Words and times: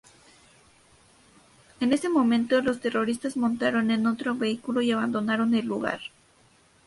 En 1.79 1.93
ese 1.93 2.09
momento, 2.09 2.59
los 2.63 2.79
terroristas 2.79 3.37
montaron 3.37 3.91
en 3.91 4.07
otro 4.07 4.33
vehículo 4.33 4.81
y 4.81 4.91
abandonaron 4.91 5.53
el 5.53 5.67
lugar. 5.67 5.99